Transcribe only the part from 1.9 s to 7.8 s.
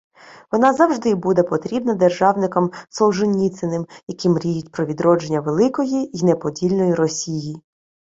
державникам-солженіциним, які мріють про відродження «великої й неподільної Росії»